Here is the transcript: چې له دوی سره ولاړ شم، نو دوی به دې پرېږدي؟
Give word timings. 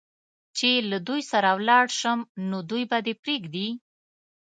چې 0.57 0.69
له 0.89 0.97
دوی 1.07 1.21
سره 1.31 1.49
ولاړ 1.59 1.85
شم، 1.99 2.19
نو 2.49 2.57
دوی 2.69 2.83
به 2.89 2.97
دې 3.05 3.13
پرېږدي؟ 3.23 3.67